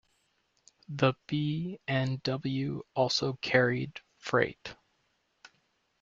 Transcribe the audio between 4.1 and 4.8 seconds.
freight.